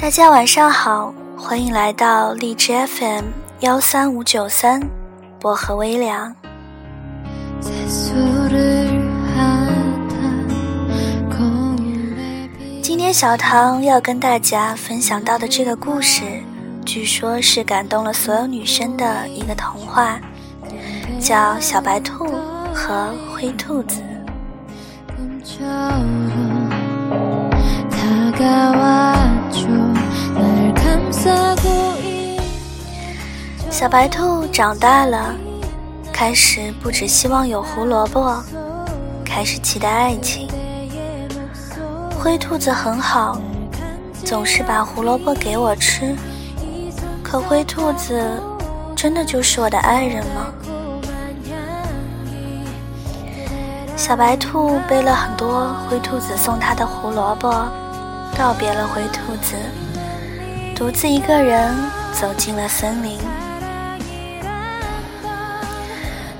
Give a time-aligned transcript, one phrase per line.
[0.00, 3.26] 大家晚上好，欢迎来到荔枝 FM
[3.60, 4.80] 幺三五九三
[5.38, 6.34] 薄荷微凉。
[12.80, 16.24] 今天小唐要跟大家分享到的这个故事，
[16.86, 20.18] 据说是感动了所有女生的一个童话，
[21.20, 22.26] 叫《小白兔
[22.72, 24.00] 和灰兔子》。
[33.70, 35.34] 小白兔长大了，
[36.12, 38.42] 开始不只希望有胡萝卜，
[39.24, 40.48] 开始期待爱情。
[42.18, 43.40] 灰兔子很好，
[44.24, 46.14] 总是把胡萝卜给我吃。
[47.22, 48.22] 可灰兔子
[48.94, 50.52] 真的就是我的爱人吗？
[53.96, 57.50] 小白兔背了很多灰兔子送它的胡萝卜，
[58.36, 59.56] 告别了灰兔子，
[60.80, 61.76] 独自一个人
[62.10, 63.18] 走进了森林。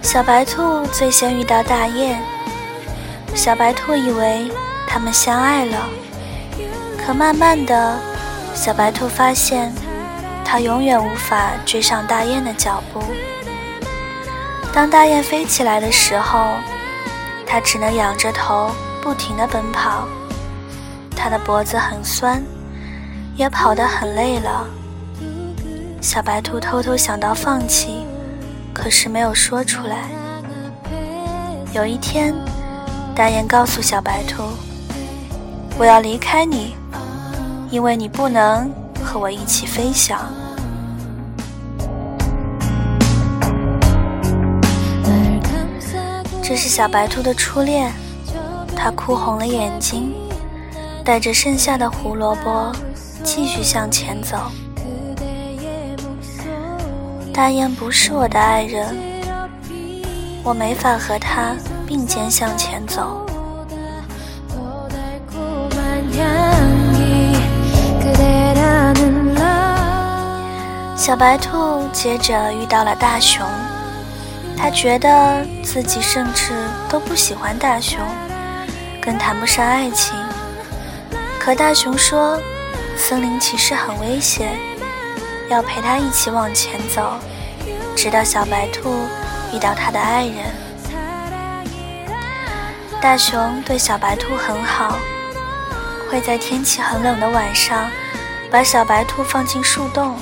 [0.00, 2.18] 小白兔最先遇到大雁。
[3.34, 4.50] 小白兔以为
[4.86, 5.76] 他们相爱了，
[7.04, 7.98] 可慢慢的，
[8.54, 9.70] 小白兔发现，
[10.42, 13.04] 它永远无法追上大雁的脚步。
[14.72, 16.46] 当大雁飞起来的时候，
[17.46, 18.70] 它只能仰着头，
[19.02, 20.08] 不停地奔跑。
[21.14, 22.42] 它的脖子很酸，
[23.36, 24.66] 也跑得很累了。
[26.00, 28.06] 小白兔偷偷想到放弃。
[28.72, 30.08] 可是没有说出来。
[31.74, 32.32] 有一天，
[33.14, 34.42] 大雁告诉小白兔
[35.76, 36.74] ：“我要离开你，
[37.70, 38.70] 因为你不能
[39.04, 40.18] 和我一起飞翔。”
[46.42, 47.92] 这是小白兔的初恋，
[48.74, 50.14] 它哭红了眼睛，
[51.04, 52.72] 带着剩下的胡萝卜
[53.22, 54.50] 继续向前走。
[57.32, 58.94] 大雁不是我的爱人，
[60.42, 61.54] 我没法和他
[61.86, 63.26] 并肩向前走。
[70.96, 73.44] 小白兔接着遇到了大熊，
[74.56, 76.52] 他觉得自己甚至
[76.88, 77.98] 都不喜欢大熊，
[79.00, 80.14] 更谈不上爱情。
[81.38, 82.38] 可大熊说，
[83.00, 84.56] 森林其实很危险，
[85.48, 87.14] 要陪他一起往前走。
[87.96, 89.06] 直到小白兔
[89.54, 90.36] 遇到他的爱人，
[93.00, 94.98] 大熊对小白兔很好，
[96.10, 97.90] 会在天气很冷的晚上
[98.50, 100.14] 把小白兔放进树洞，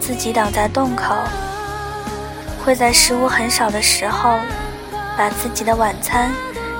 [0.00, 1.16] 自己挡在洞口；
[2.64, 4.38] 会在食物很少的时候，
[5.18, 6.30] 把自己的晚餐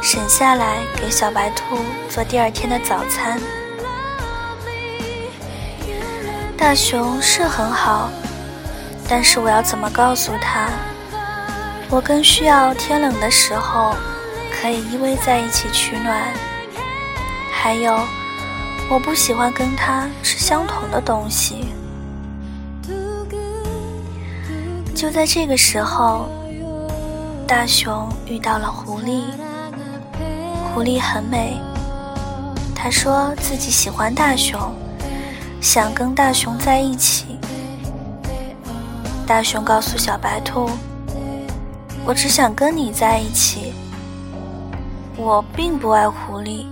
[0.00, 1.76] 省下来给小白兔
[2.08, 3.41] 做第二天的早餐。
[6.66, 8.10] 大熊是很好。
[9.09, 10.69] 但是我要怎么告诉他？
[11.88, 13.94] 我更需要天冷的时候
[14.50, 16.21] 可以依偎在一起取暖。
[17.53, 17.97] 还有，
[18.91, 21.69] 我不喜欢跟他吃相同的东西。
[24.93, 26.28] 就在这个时候，
[27.47, 29.22] 大熊遇到了狐狸。
[30.75, 31.60] 狐狸很美，
[32.75, 34.75] 他说自己喜欢大熊，
[35.61, 37.39] 想跟大熊在一起。
[39.27, 40.71] 大熊告诉小白兔
[42.06, 43.72] ：“我只想跟你在一起。
[45.17, 46.67] 我并不爱狐狸。”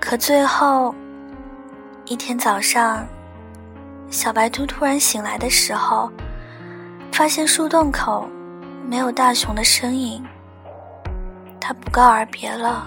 [0.00, 0.94] 可最后
[2.06, 3.06] 一天早上，
[4.10, 6.10] 小白兔突然醒来的时候，
[7.12, 8.26] 发现树洞口
[8.88, 10.24] 没有大熊的身影。
[11.60, 12.86] 它不告而别了。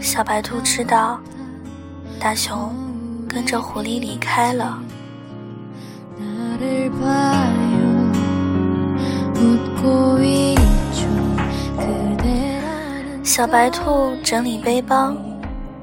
[0.00, 1.20] 小白兔知道，
[2.20, 2.74] 大熊
[3.28, 4.78] 跟着狐狸离开了。
[13.22, 15.14] 小白兔整理背包，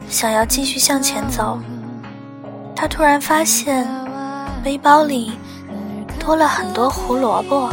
[0.10, 1.58] 想要继续向前走。
[2.76, 3.88] 他突然发现，
[4.62, 5.32] 背包里
[6.20, 7.70] 多了很多胡萝卜。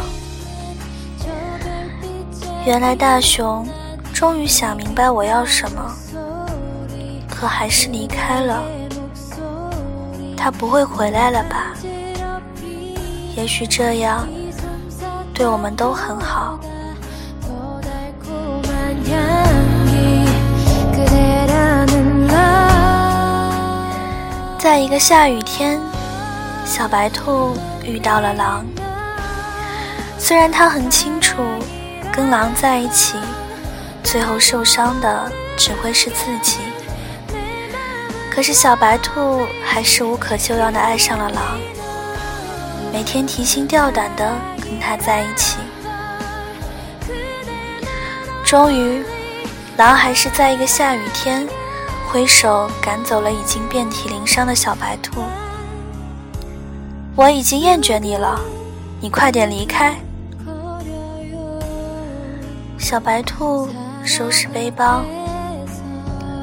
[2.65, 3.67] 原来大熊
[4.13, 5.93] 终于想明白我要什么，
[7.33, 8.63] 可还是离开了。
[10.37, 11.73] 他不会回来了吧？
[13.35, 14.27] 也许这样
[15.33, 16.59] 对我们都很好。
[24.59, 25.79] 在一个下雨天，
[26.65, 28.65] 小白兔遇到了狼。
[30.17, 31.43] 虽然他很清楚，
[32.11, 33.17] 跟狼在一起，
[34.03, 36.59] 最后受伤的只会是自己，
[38.33, 41.59] 可是小白兔还是无可救药的爱上了狼，
[42.91, 45.59] 每天提心吊胆的跟他在一起。
[48.43, 49.03] 终于，
[49.77, 51.47] 狼还是在一个下雨天，
[52.11, 55.21] 挥手赶走了已经遍体鳞伤的小白兔。
[57.15, 58.41] 我已经厌倦你了，
[58.99, 59.95] 你快点离开。
[62.79, 63.69] 小白兔
[64.03, 65.03] 收拾背包，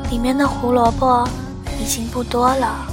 [0.08, 1.28] 里面的胡萝卜
[1.80, 2.86] 已经不多了。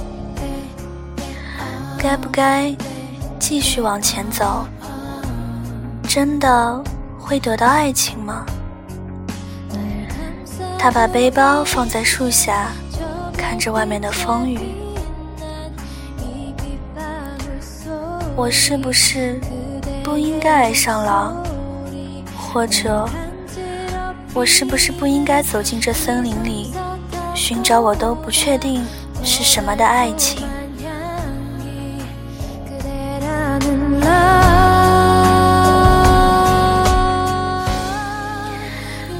[1.98, 2.74] 该不该
[3.38, 4.66] 继续往前走？
[6.08, 6.82] 真的
[7.18, 8.46] 会得到爱情吗？
[10.78, 12.72] 他把背包放在树下，
[13.36, 14.58] 看着外面的风雨。
[18.34, 19.38] 我是不是
[20.02, 21.36] 不应该爱上狼？
[22.34, 23.06] 或者，
[24.32, 26.72] 我是不是不应该走进这森林里，
[27.38, 28.84] 寻找我都不确定
[29.22, 30.44] 是什么的爱情？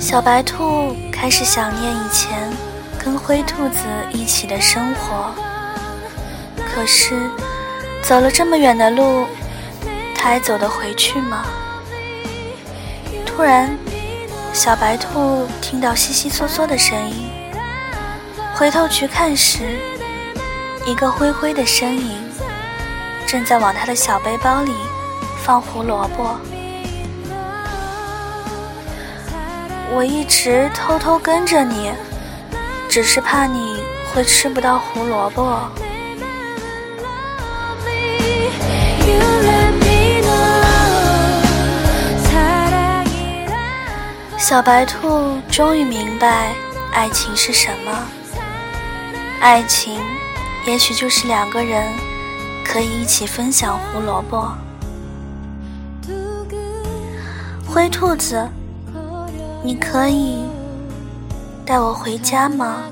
[0.00, 2.50] 小白兔开始想念以前
[2.99, 3.79] 跟灰兔子
[4.12, 5.32] 一起的生活，
[6.75, 7.15] 可是。
[8.03, 9.26] 走了这么远的路，
[10.15, 11.44] 它还走得回去吗？
[13.26, 13.76] 突然，
[14.55, 17.29] 小白兔听到悉悉嗦嗦的声音，
[18.58, 19.78] 回头去看时，
[20.84, 22.19] 一个灰灰的身影
[23.25, 24.75] 正在往他的小背包里
[25.44, 26.37] 放胡萝卜。
[29.94, 31.93] 我一直偷偷跟着你，
[32.88, 33.78] 只是怕你
[34.12, 35.60] 会吃不到胡萝卜。
[44.37, 46.52] 小白兔终于明白
[46.93, 48.18] 爱情是什么。
[49.40, 50.00] 爱情，
[50.67, 51.93] 也许就是两个人
[52.64, 54.52] 可以一起分享胡萝卜。
[57.67, 58.49] 灰兔子，
[59.62, 60.43] 你可以
[61.64, 62.82] 带我回家吗？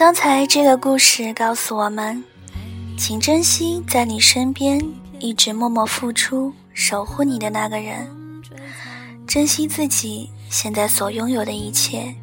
[0.00, 2.24] 刚才这个故事告诉我们，
[2.96, 4.80] 请珍惜在你身边
[5.18, 8.08] 一直默默付出、守护你的那个人，
[9.26, 12.14] 珍惜自己现在所拥有的一切。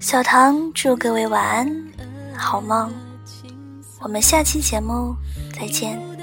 [0.00, 1.84] 小唐祝各位晚安，
[2.34, 2.90] 好梦。
[4.00, 5.14] 我们下期节目
[5.52, 6.13] 再见。